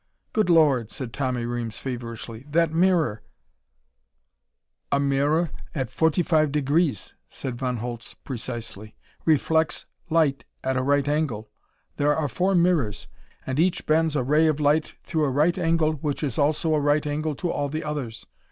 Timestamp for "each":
13.59-13.85